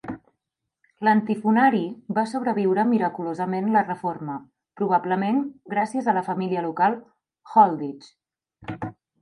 [1.03, 1.81] L"antifonari
[2.19, 4.39] va sobreviure miraculosament la reforma,
[4.81, 5.39] probablement
[5.77, 7.01] gràcies a la família local
[7.55, 8.11] Holdych.